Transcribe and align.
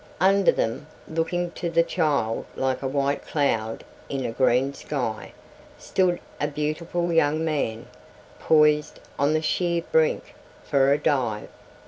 Under 0.19 0.51
them, 0.51 0.87
looking 1.07 1.51
to 1.51 1.69
the 1.69 1.83
child 1.83 2.45
like 2.55 2.81
a 2.81 2.87
white 2.87 3.23
cloud 3.23 3.83
in 4.09 4.25
a 4.25 4.31
green 4.31 4.73
sky, 4.73 5.31
stood 5.77 6.19
a 6.39 6.47
beautiful 6.47 7.13
young 7.13 7.45
man, 7.45 7.85
poised 8.39 8.99
on 9.19 9.35
the 9.35 9.43
sheer 9.43 9.83
brink 9.91 10.33
for 10.63 10.91
a 10.91 10.97
dive. 10.97 11.49